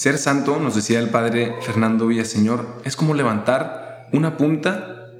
[0.00, 5.10] Ser santo, nos decía el padre Fernando Villaseñor, es como levantar una punta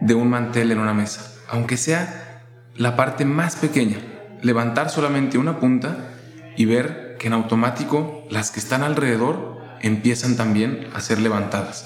[0.00, 2.42] de un mantel en una mesa, aunque sea
[2.74, 3.98] la parte más pequeña,
[4.40, 6.08] levantar solamente una punta
[6.56, 11.84] y ver que en automático las que están alrededor empiezan también a ser levantadas.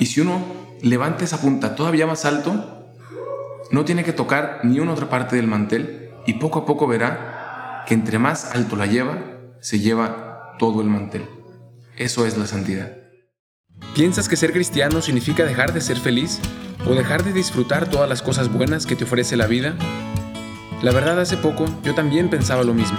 [0.00, 0.42] Y si uno
[0.82, 2.88] levanta esa punta todavía más alto,
[3.70, 7.84] no tiene que tocar ni una otra parte del mantel y poco a poco verá
[7.86, 9.18] que entre más alto la lleva,
[9.60, 11.28] se lleva todo el mantel.
[12.00, 12.96] Eso es la santidad.
[13.94, 16.40] ¿Piensas que ser cristiano significa dejar de ser feliz
[16.86, 19.74] o dejar de disfrutar todas las cosas buenas que te ofrece la vida?
[20.80, 22.96] La verdad hace poco yo también pensaba lo mismo,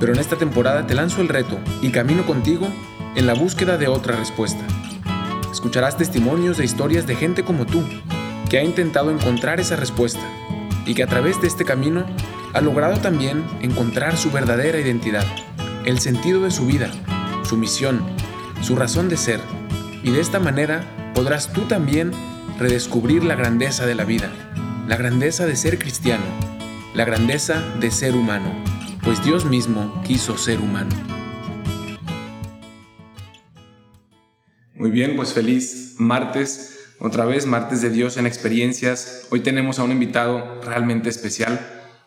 [0.00, 2.66] pero en esta temporada te lanzo el reto y camino contigo
[3.14, 4.66] en la búsqueda de otra respuesta.
[5.52, 7.84] Escucharás testimonios de historias de gente como tú,
[8.50, 10.26] que ha intentado encontrar esa respuesta
[10.84, 12.04] y que a través de este camino
[12.54, 15.24] ha logrado también encontrar su verdadera identidad,
[15.84, 16.90] el sentido de su vida,
[17.46, 18.02] su misión,
[18.60, 19.40] su razón de ser,
[20.02, 22.10] y de esta manera podrás tú también
[22.58, 24.32] redescubrir la grandeza de la vida,
[24.88, 26.24] la grandeza de ser cristiano,
[26.94, 28.52] la grandeza de ser humano,
[29.04, 30.90] pues Dios mismo quiso ser humano.
[34.74, 39.28] Muy bien, pues feliz martes, otra vez martes de Dios en experiencias.
[39.30, 41.60] Hoy tenemos a un invitado realmente especial,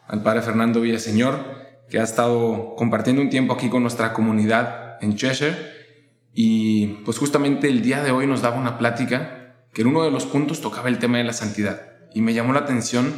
[0.06, 1.40] al Padre Fernando Villaseñor,
[1.90, 5.56] que ha estado compartiendo un tiempo aquí con nuestra comunidad en Cheshire.
[6.34, 10.12] Y pues justamente el día de hoy nos daba una plática que en uno de
[10.12, 11.82] los puntos tocaba el tema de la santidad.
[12.14, 13.14] Y me llamó la atención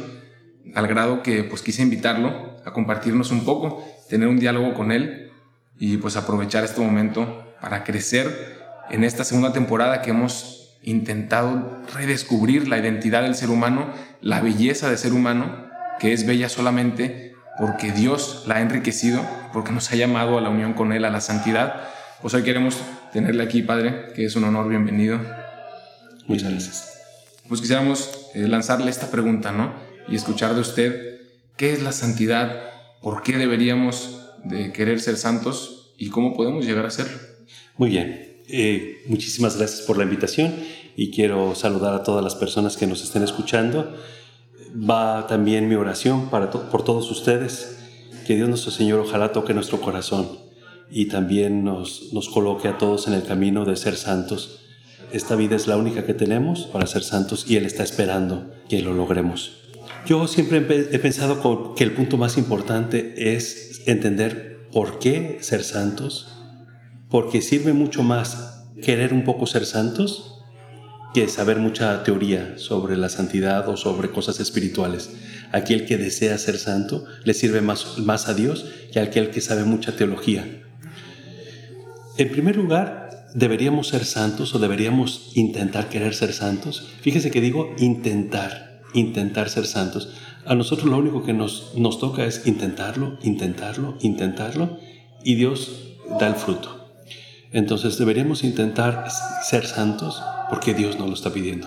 [0.74, 5.32] al grado que pues quise invitarlo a compartirnos un poco, tener un diálogo con él
[5.78, 8.60] y pues aprovechar este momento para crecer
[8.90, 14.88] en esta segunda temporada que hemos intentado redescubrir la identidad del ser humano, la belleza
[14.88, 19.96] del ser humano, que es bella solamente porque Dios la ha enriquecido, porque nos ha
[19.96, 21.88] llamado a la unión con Él, a la santidad.
[22.20, 22.78] Pues hoy queremos
[23.12, 25.20] tenerle aquí, Padre, que es un honor, bienvenido.
[26.26, 27.00] Muchas gracias.
[27.48, 29.74] Pues quisiéramos eh, lanzarle esta pregunta, ¿no?
[30.08, 31.20] Y escuchar de usted,
[31.56, 32.70] ¿qué es la santidad?
[33.02, 35.94] ¿Por qué deberíamos de querer ser santos?
[35.98, 37.18] ¿Y cómo podemos llegar a serlo?
[37.76, 38.42] Muy bien.
[38.48, 40.54] Eh, muchísimas gracias por la invitación
[40.96, 43.96] y quiero saludar a todas las personas que nos estén escuchando
[44.74, 47.78] va también mi oración para por todos ustedes.
[48.26, 50.28] Que Dios nuestro Señor ojalá toque nuestro corazón
[50.90, 54.60] y también nos, nos coloque a todos en el camino de ser santos.
[55.12, 58.80] Esta vida es la única que tenemos para ser santos y Él está esperando que
[58.80, 59.58] lo logremos.
[60.06, 66.28] Yo siempre he pensado que el punto más importante es entender por qué ser santos,
[67.08, 70.31] porque sirve mucho más querer un poco ser santos
[71.14, 75.10] que saber mucha teoría sobre la santidad o sobre cosas espirituales.
[75.52, 79.64] Aquel que desea ser santo le sirve más, más a Dios que aquel que sabe
[79.64, 80.62] mucha teología.
[82.16, 86.88] En primer lugar, deberíamos ser santos o deberíamos intentar querer ser santos.
[87.00, 90.14] Fíjese que digo intentar, intentar ser santos.
[90.46, 94.78] A nosotros lo único que nos, nos toca es intentarlo, intentarlo, intentarlo
[95.22, 95.70] y Dios
[96.18, 96.90] da el fruto.
[97.52, 99.08] Entonces deberíamos intentar
[99.42, 101.66] ser santos porque Dios nos lo está pidiendo.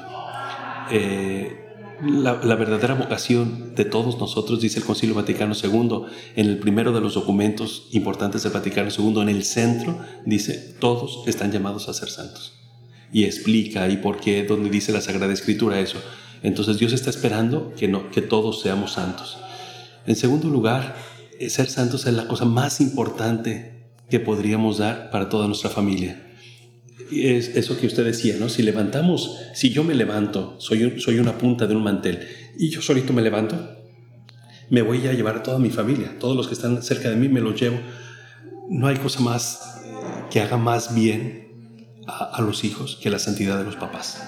[0.92, 1.58] Eh,
[2.04, 6.04] la, verdadera vocación de todos nosotros, dice el Concilio Vaticano II,
[6.36, 11.24] en el primero de los documentos importantes del Vaticano II, en el centro, dice, todos
[11.26, 12.60] están llamados a ser santos.
[13.12, 15.98] Y explica y por qué, donde dice la Sagrada Escritura eso.
[16.44, 19.40] Entonces Dios está esperando que, no, que todos seamos santos.
[20.06, 20.96] En segundo lugar,
[21.40, 26.25] eh, ser santos es la cosa más importante que podríamos dar para toda nuestra familia
[27.12, 28.50] es eso que usted decía, ¿no?
[28.50, 32.28] Si levantamos, si yo me levanto, soy, soy una punta de un mantel
[32.58, 33.76] y yo solito me levanto,
[34.70, 37.30] me voy a llevar a toda mi familia, todos los que están cerca de mí
[37.30, 37.78] me los llevo.
[38.70, 39.92] No hay cosa más eh,
[40.32, 41.46] que haga más bien
[42.08, 44.24] a, los hijos que la santidad de los papás.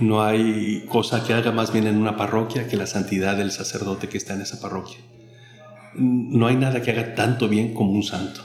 [0.00, 4.08] No hay cosa que haga más bien en una parroquia que la santidad del sacerdote
[4.08, 4.98] que está en esa parroquia.
[5.94, 8.42] No hay nada que haga tanto bien como un santo.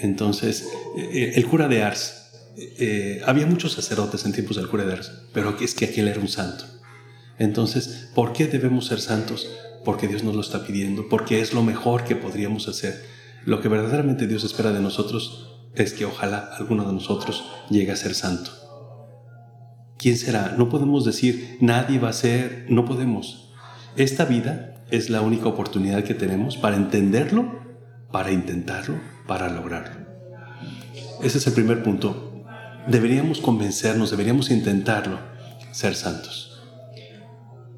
[0.00, 2.25] Entonces, eh, el cura de Ars,
[2.56, 6.20] eh, había muchos sacerdotes en tiempos del cura de Ars, pero es que aquel era
[6.20, 6.64] un santo.
[7.38, 9.48] Entonces, ¿por qué debemos ser santos?
[9.84, 13.04] Porque Dios nos lo está pidiendo, porque es lo mejor que podríamos hacer.
[13.44, 17.96] Lo que verdaderamente Dios espera de nosotros es que ojalá alguno de nosotros llegue a
[17.96, 18.50] ser santo.
[19.98, 20.54] ¿Quién será?
[20.58, 23.52] No podemos decir, nadie va a ser, no podemos.
[23.96, 27.60] Esta vida es la única oportunidad que tenemos para entenderlo,
[28.10, 28.94] para intentarlo
[29.26, 30.06] para lograrlo.
[31.22, 32.35] Ese es el primer punto.
[32.86, 35.18] Deberíamos convencernos, deberíamos intentarlo,
[35.72, 36.62] ser santos.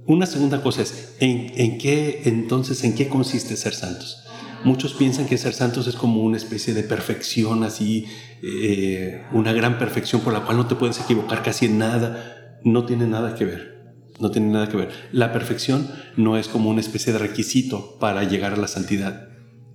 [0.06, 4.24] Una segunda cosa es, ¿en, qué entonces, en qué consiste ser santos?
[4.64, 8.06] Muchos piensan que ser santos es como una especie de perfección, así,
[8.42, 12.58] eh, una gran perfección por la cual no te puedes equivocar casi en nada.
[12.64, 13.94] No tiene nada que ver.
[14.18, 14.90] No tiene nada que ver.
[15.12, 19.28] La perfección no es como una especie de requisito para llegar a la santidad.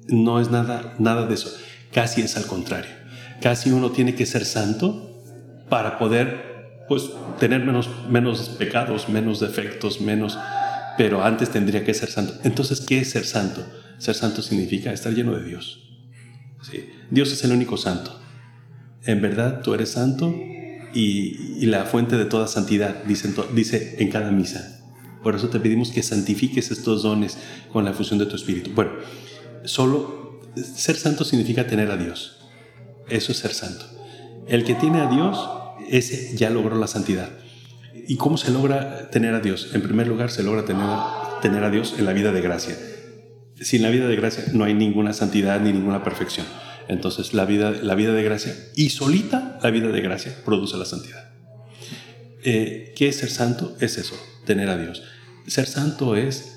[0.08, 1.56] No es nada, nada de eso.
[1.94, 2.92] Casi es al contrario.
[3.42, 5.13] Casi uno tiene que ser santo
[5.70, 10.38] para poder, pues, tener menos, menos pecados, menos defectos, menos.
[10.98, 12.34] Pero antes tendría que ser santo.
[12.44, 13.66] Entonces, ¿qué es ser santo?
[13.98, 15.80] Ser santo significa estar lleno de Dios.
[16.62, 16.90] ¿Sí?
[17.10, 18.20] Dios es el único santo.
[19.06, 20.34] En verdad, tú eres santo
[20.94, 24.80] y, la fuente de toda santidad, dice, dice en cada misa.
[25.24, 27.38] Por eso te pedimos que santifiques estos dones
[27.72, 28.72] con la fusión de tu espíritu.
[28.74, 28.92] Bueno,
[29.64, 32.40] solo ser santo significa tener a Dios.
[33.10, 33.86] Eso es ser santo.
[34.48, 35.50] El que tiene a Dios,
[35.90, 37.30] ese ya logró la santidad.
[38.08, 39.72] ¿Y cómo se logra tener a Dios?
[39.74, 40.86] En primer lugar, se logra tener,
[41.42, 42.78] tener a Dios en la vida de gracia.
[43.62, 46.46] Sin la vida de gracia no hay ninguna santidad ni ninguna perfección.
[46.88, 50.86] Entonces la vida, la vida de gracia y solita la vida de gracia produce la
[50.86, 51.32] santidad.
[52.44, 53.76] Eh, ¿Qué es ser santo?
[53.80, 55.04] Es eso, tener a Dios.
[55.48, 56.53] Ser santo es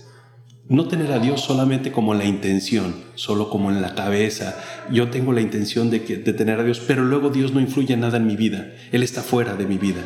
[0.68, 4.56] no tener a Dios solamente como la intención, solo como en la cabeza.
[4.90, 7.94] Yo tengo la intención de, que, de tener a Dios, pero luego Dios no influye
[7.94, 8.72] en nada en mi vida.
[8.92, 10.02] Él está fuera de mi vida.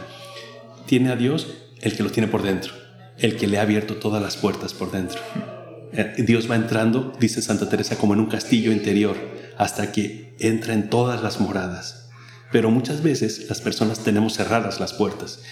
[0.86, 1.48] Tiene a Dios
[1.80, 2.72] el que lo tiene por dentro,
[3.18, 5.20] el que le ha abierto todas las puertas por dentro.
[5.92, 9.16] Eh, Dios va entrando, dice Santa Teresa, como en un castillo interior
[9.56, 12.08] hasta que entra en todas las moradas.
[12.50, 15.42] Pero muchas veces las personas tenemos cerradas las puertas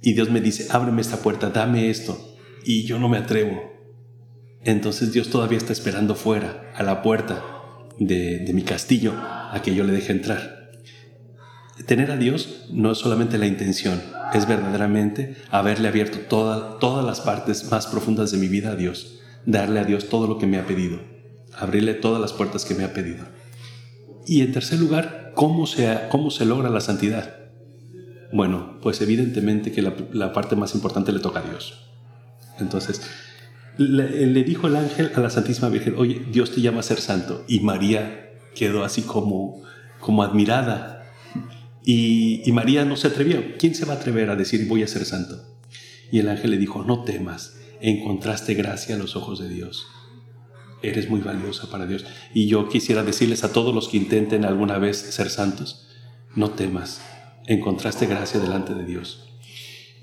[0.00, 3.77] y Dios me dice, ábreme esta puerta, dame esto, y yo no me atrevo.
[4.64, 7.44] Entonces Dios todavía está esperando fuera, a la puerta
[7.98, 10.70] de, mi castillo, a que yo le deje entrar.
[11.86, 14.02] Tener a Dios no es solamente la intención,
[14.34, 19.80] es verdaderamente haberle abierto todas las partes más profundas de mi vida a Dios, darle
[19.80, 21.00] a Dios todo lo que me ha pedido,
[21.56, 23.24] abrirle todas las puertas que me ha pedido.
[24.26, 27.38] Y en tercer lugar, ¿cómo se, cómo se logra la santidad?
[28.32, 31.88] Bueno, pues evidentemente que la, parte más importante le toca a Dios.
[32.58, 33.00] Entonces,
[33.78, 37.44] le, dijo el ángel a la Santísima Virgen, oye, Dios te llama a ser santo.
[37.48, 39.62] Y María quedó así como,
[40.00, 41.06] como admirada.
[41.84, 43.56] Y, María no se atrevió.
[43.58, 45.58] ¿Quién se va a atrever a decir voy a ser santo?
[46.10, 49.86] Y el ángel le dijo, no temas, encontraste gracia a los ojos de Dios
[50.80, 52.04] eres muy valiosa para Dios.
[52.32, 55.88] Y yo quisiera decirles a todos los que intenten alguna vez ser santos,
[56.36, 57.00] no temas,
[57.46, 59.24] encontraste gracia delante de Dios.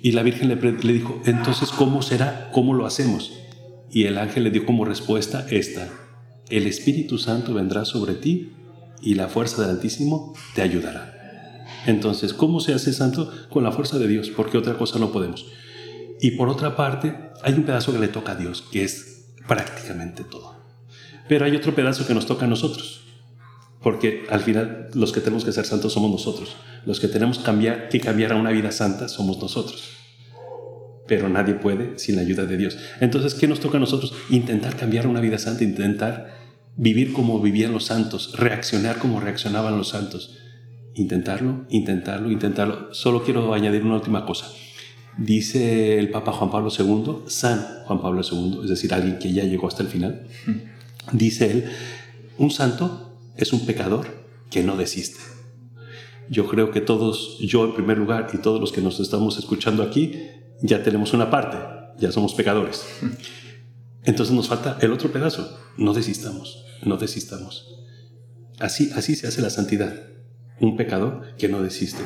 [0.01, 2.50] Y la Virgen le dijo, entonces, ¿cómo será?
[2.51, 3.31] ¿Cómo lo hacemos?
[3.95, 5.88] Y el ángel le dio como respuesta esta,
[6.50, 8.51] el Espíritu Santo vendrá sobre ti
[9.01, 11.63] y la fuerza del Altísimo te ayudará.
[11.86, 13.31] Entonces, ¿cómo se hace santo?
[13.50, 15.45] Con la fuerza de Dios, porque otra cosa no podemos.
[16.19, 20.25] Y por otra parte, hay un pedazo que le toca a Dios, que es prácticamente
[20.25, 20.57] todo.
[21.30, 23.06] Pero hay otro pedazo que nos toca a nosotros,
[23.81, 26.57] porque al final los que tenemos que ser santos somos nosotros.
[26.86, 30.04] Los que tenemos cambiar, que cambiar a una vida santa somos nosotros.
[31.07, 32.77] Pero nadie puede sin la ayuda de Dios.
[32.99, 34.13] Entonces, ¿qué nos toca a nosotros?
[34.29, 36.33] Intentar cambiar una vida santa, intentar
[36.77, 40.37] vivir como vivían los santos, reaccionar como reaccionaban los santos.
[40.95, 42.93] Intentarlo, intentarlo, intentarlo.
[42.93, 44.47] Solo quiero añadir una última cosa.
[45.17, 49.43] Dice el Papa Juan Pablo II, San Juan Pablo II, es decir, alguien que ya
[49.43, 50.27] llegó hasta el final,
[51.11, 51.65] Dice él,
[52.37, 54.07] un santo es un pecador
[54.49, 55.19] que no desiste.
[56.29, 59.83] Yo creo que todos, yo en primer lugar y todos los que nos estamos escuchando
[59.83, 60.13] aquí,
[60.62, 61.57] ya tenemos una parte,
[61.97, 62.85] ya somos pecadores.
[64.03, 67.75] Entonces nos falta el otro pedazo, no desistamos, no desistamos.
[68.59, 69.93] Así, así se hace la santidad,
[70.59, 72.03] un pecador que no desiste.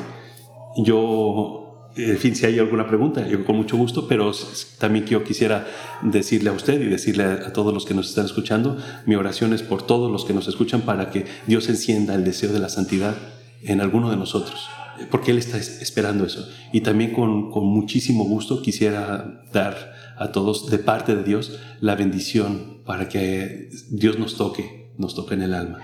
[0.78, 4.32] Yo en fin, si hay alguna pregunta, yo con mucho gusto, pero
[4.78, 5.68] también yo quisiera
[6.02, 9.64] decirle a usted y decirle a, todos los que nos están escuchando, mi oración es
[9.64, 13.16] por todos los que nos escuchan para que Dios encienda el deseo de la santidad
[13.64, 14.70] en alguno de nosotros,
[15.10, 16.48] porque Él está esperando eso.
[16.72, 21.96] Y también con, con muchísimo gusto quisiera dar a todos, de parte de Dios, la
[21.96, 25.80] bendición para que Dios nos toque, nos toque en el alma.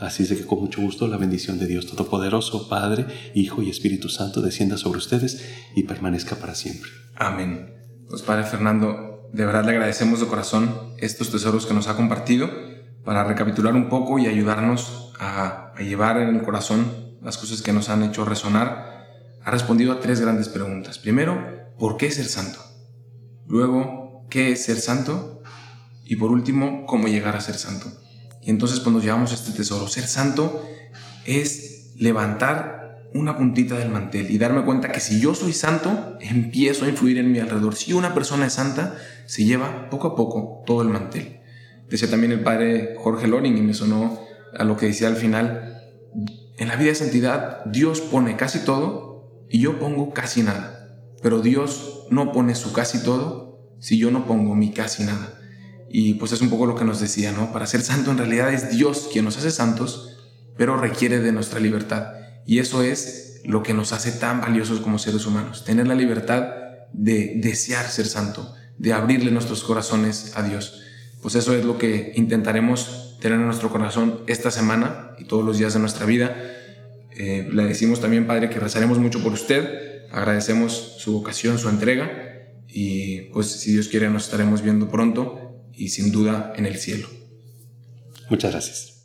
[0.00, 3.70] Así es de que con mucho gusto la bendición de Dios Todopoderoso, Padre, Hijo y
[3.70, 5.44] Espíritu Santo descienda sobre ustedes
[5.74, 6.90] y permanezca para siempre.
[7.16, 7.74] Amén.
[8.08, 12.50] Pues Padre Fernando, de verdad le agradecemos de corazón estos tesoros que nos ha compartido
[13.04, 17.72] para recapitular un poco y ayudarnos a, a llevar en el corazón las cosas que
[17.72, 19.06] nos han hecho resonar,
[19.42, 20.98] ha respondido a tres grandes preguntas.
[20.98, 21.38] Primero,
[21.78, 22.58] ¿por qué ser santo?
[23.46, 25.42] Luego, ¿qué es ser santo?
[26.04, 27.86] Y por último, ¿cómo llegar a ser santo?
[28.42, 30.64] Y entonces pues, cuando llevamos este tesoro, ser santo
[31.24, 32.76] es levantar
[33.14, 37.18] una puntita del mantel y darme cuenta que si yo soy santo, empiezo a influir
[37.18, 37.74] en mi alrededor.
[37.74, 38.96] Si una persona es santa,
[39.26, 41.40] se lleva poco a poco todo el mantel.
[41.88, 44.20] Decía también el padre Jorge Loring y me sonó
[44.56, 45.82] a lo que decía al final,
[46.58, 51.00] en la vida de santidad Dios pone casi todo y yo pongo casi nada.
[51.22, 55.38] Pero Dios no pone su casi todo si yo no pongo mi casi nada.
[55.88, 57.52] Y pues es un poco lo que nos decía, ¿no?
[57.52, 60.18] Para ser santo en realidad es Dios quien nos hace santos,
[60.56, 62.12] pero requiere de nuestra libertad.
[62.46, 66.48] Y eso es lo que nos hace tan valiosos como seres humanos, tener la libertad
[66.92, 70.82] de desear ser santo, de abrirle nuestros corazones a Dios.
[71.22, 75.58] Pues eso es lo que intentaremos tener en nuestro corazón esta semana y todos los
[75.58, 76.36] días de nuestra vida.
[77.16, 82.10] Eh, le decimos también, Padre, que rezaremos mucho por usted, agradecemos su vocación, su entrega
[82.68, 87.08] y pues si Dios quiere nos estaremos viendo pronto y sin duda en el cielo.
[88.28, 88.96] Muchas gracias.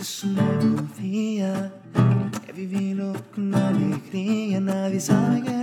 [0.00, 1.70] es un nuevo día.
[4.62, 5.61] nadie sabe que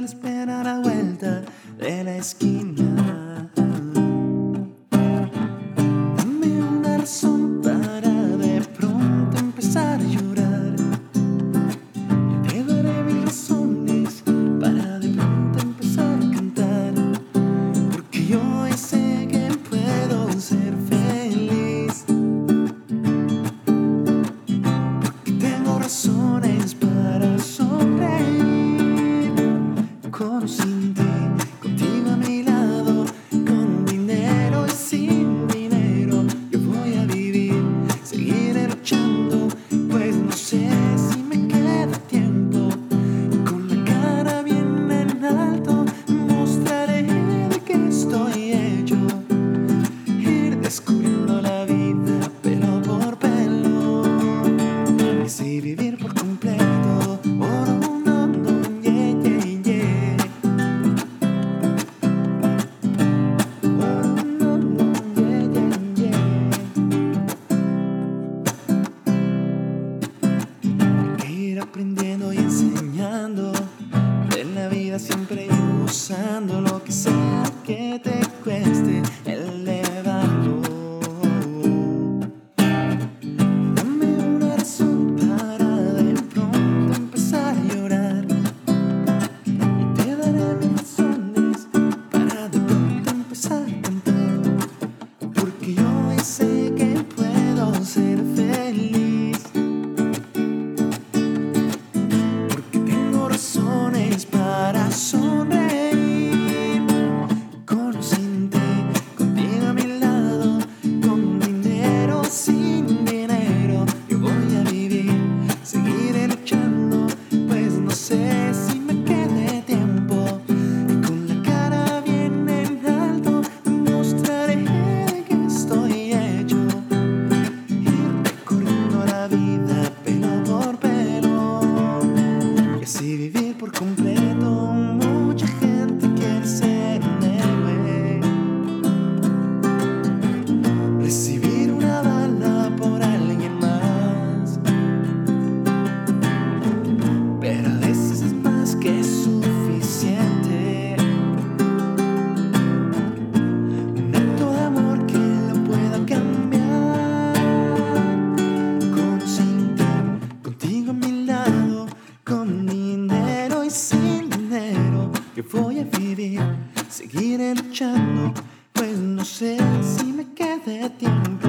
[167.09, 168.33] seguiré luchando,
[168.73, 171.48] pues no sé si me quede tiempo.